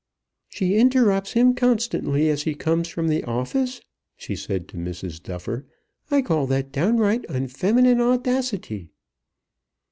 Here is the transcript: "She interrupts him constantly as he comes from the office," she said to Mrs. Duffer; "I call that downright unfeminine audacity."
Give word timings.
"She 0.49 0.73
interrupts 0.75 1.33
him 1.33 1.53
constantly 1.53 2.27
as 2.27 2.41
he 2.41 2.55
comes 2.55 2.87
from 2.87 3.07
the 3.07 3.23
office," 3.25 3.81
she 4.17 4.35
said 4.35 4.67
to 4.69 4.77
Mrs. 4.77 5.21
Duffer; 5.21 5.67
"I 6.09 6.23
call 6.23 6.47
that 6.47 6.71
downright 6.71 7.23
unfeminine 7.29 8.01
audacity." 8.01 8.89